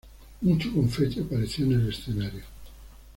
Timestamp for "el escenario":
1.73-2.41